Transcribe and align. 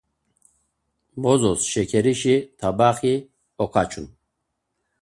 Bozos 1.21 1.61
şekerişi 1.73 2.35
t̆abaxi 2.59 3.15
okaçun. 3.63 4.07